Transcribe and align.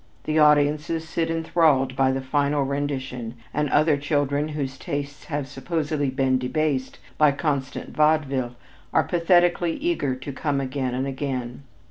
The 0.23 0.39
audiences 0.39 1.07
sit 1.07 1.29
enthralled 1.29 1.95
by 1.95 2.11
the 2.11 2.21
final 2.21 2.63
rendition 2.63 3.35
and 3.53 3.69
other 3.69 3.97
children 3.97 4.47
whose 4.47 4.79
tastes 4.79 5.25
have 5.25 5.47
supposedly 5.47 6.09
been 6.09 6.39
debased 6.39 6.97
by 7.19 7.31
constant 7.33 7.95
vaudeville, 7.95 8.55
are 8.95 9.03
pathetically 9.03 9.73
eager 9.73 10.15
to 10.15 10.33
come 10.33 10.59
again 10.59 10.95
and 10.95 11.05
again. 11.05 11.61